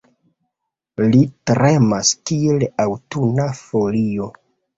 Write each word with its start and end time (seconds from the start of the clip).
Li 1.11 1.19
tremas 1.49 2.15
kiel 2.31 2.67
aŭtuna 2.87 3.47
folio. 3.61 4.33